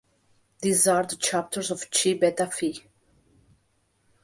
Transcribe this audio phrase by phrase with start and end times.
[0.61, 2.73] These are the chapters of Chi Beta Phi.